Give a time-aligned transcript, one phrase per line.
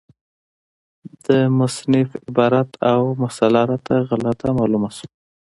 [1.25, 1.27] د
[1.59, 5.07] مصنف عبارت او مسأله راته غلطه معلومه شوه،